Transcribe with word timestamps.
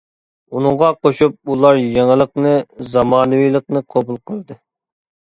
ئۇنىڭغا 0.59 0.87
قوشۇپ، 1.07 1.35
ئۇلار 1.55 1.81
يېڭىلىقنى، 1.81 2.53
زامانىۋىلىقنى 2.95 3.83
قوبۇل 3.97 4.19
قىلدى. 4.31 4.59